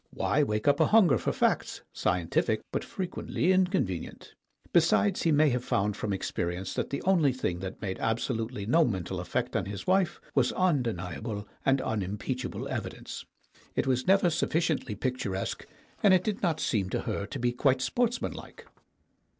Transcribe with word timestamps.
Why 0.09 0.41
wake 0.41 0.67
up 0.67 0.79
a 0.79 0.87
hunger 0.87 1.19
for 1.19 1.31
facts, 1.31 1.83
scientific 1.93 2.63
but 2.71 2.83
frequently 2.83 3.51
inconvenient? 3.51 4.33
Besides, 4.73 5.21
he 5.21 5.31
may 5.31 5.49
have 5.51 5.63
found 5.63 5.95
from 5.95 6.11
experience 6.11 6.73
that 6.73 6.89
the 6.89 7.03
only 7.03 7.31
thing 7.31 7.59
that 7.59 7.83
made 7.83 7.99
absolutely 7.99 8.65
no 8.65 8.83
mental 8.83 9.19
effect 9.19 9.55
on 9.55 9.65
his 9.67 9.85
wife 9.85 10.19
was 10.33 10.53
undeniable 10.53 11.47
and 11.63 11.79
unimpeachable 11.81 12.67
evidence. 12.67 13.25
It 13.75 13.85
was 13.85 14.07
never 14.07 14.25
i 14.25 14.27
82 14.29 14.29
STORIES 14.29 14.29
WITHOUT 14.29 14.29
TEARS 14.31 14.39
sufficiently 14.51 14.95
picturesque, 14.95 15.65
and 16.01 16.15
it 16.15 16.23
did 16.23 16.41
not 16.41 16.59
seem 16.59 16.89
to 16.89 17.01
her 17.01 17.27
to 17.27 17.37
be 17.37 17.51
quite 17.51 17.79
sportsmanlike. 17.81 18.65